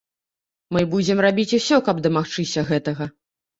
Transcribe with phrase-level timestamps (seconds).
[0.77, 3.11] Мы будзем рабіць усё, каб дамагчыся гэтага.